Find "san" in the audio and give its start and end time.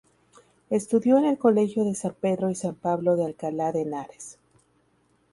1.93-2.15, 2.55-2.73